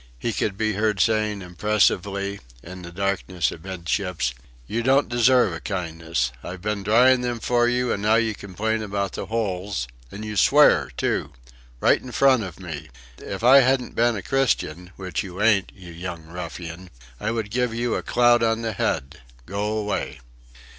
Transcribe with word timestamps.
He 0.17 0.33
could 0.33 0.57
be 0.57 0.73
heard 0.73 0.99
saying 0.99 1.43
impressively, 1.43 2.39
in 2.63 2.81
the 2.81 2.91
darkness 2.91 3.51
amidships: 3.51 4.33
"You 4.65 4.81
don't 4.81 5.09
deserve 5.09 5.53
a 5.53 5.59
kindness. 5.61 6.31
I've 6.43 6.63
been 6.63 6.81
drying 6.81 7.21
them 7.21 7.39
for 7.39 7.67
you, 7.67 7.91
and 7.91 8.01
now 8.01 8.15
you 8.15 8.33
complain 8.33 8.81
about 8.81 9.11
the 9.11 9.27
holes 9.27 9.87
and 10.09 10.25
you 10.25 10.37
swear, 10.37 10.89
too! 10.97 11.33
Right 11.79 12.01
in 12.01 12.11
front 12.13 12.41
of 12.43 12.59
me! 12.59 12.89
If 13.19 13.43
I 13.43 13.59
hadn't 13.59 13.93
been 13.93 14.15
a 14.15 14.23
Christian 14.23 14.89
which 14.95 15.21
you 15.21 15.39
ain't, 15.39 15.71
you 15.75 15.91
young 15.93 16.25
ruffian 16.25 16.89
I 17.19 17.29
would 17.29 17.51
give 17.51 17.71
you 17.71 17.93
a 17.93 18.01
clout 18.01 18.41
on 18.41 18.63
the 18.63 18.73
head.... 18.73 19.21
Go 19.45 19.61
away!" 19.77 20.19